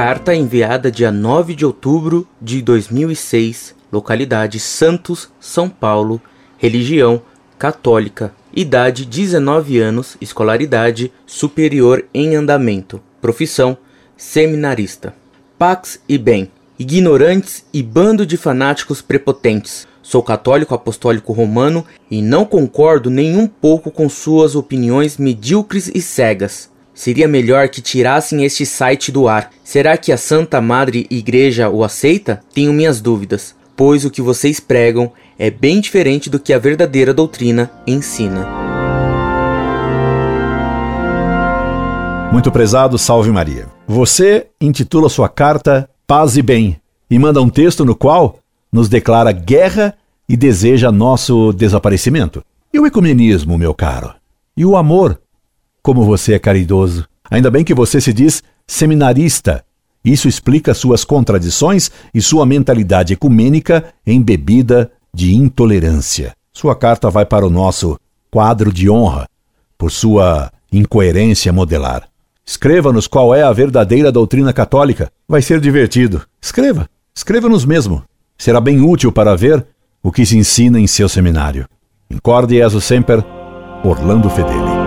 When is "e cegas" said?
25.92-26.70